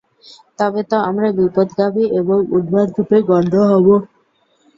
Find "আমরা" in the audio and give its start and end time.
1.09-1.27